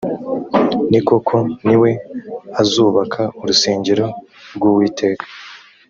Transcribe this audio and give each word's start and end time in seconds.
ni 0.91 0.99
koko 1.07 1.35
ni 1.65 1.75
we 1.81 1.91
azubaka 2.61 3.21
urusengero 3.41 4.05
rw’uwiteka 4.55 5.25